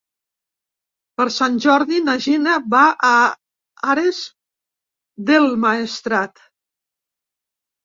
[1.19, 3.13] Per Sant Jordi na Gina va a
[3.95, 4.23] Ares
[5.31, 6.45] del Maestrat.